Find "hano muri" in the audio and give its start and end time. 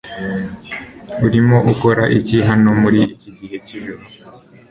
2.49-3.01